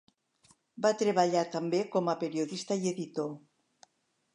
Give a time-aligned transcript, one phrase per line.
[0.85, 3.33] Va treballar també com a periodista i editor.